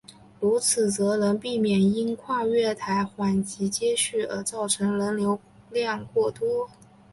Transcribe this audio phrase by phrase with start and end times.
[0.39, 5.39] 如此则能避免因跨月台缓急接续而造成人流
[6.11, 6.71] 过多。